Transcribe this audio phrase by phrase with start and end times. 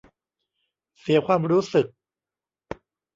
[0.99, 1.87] เสียความรู้สึก